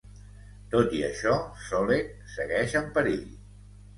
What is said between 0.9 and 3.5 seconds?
i això, Solek segueix en perill.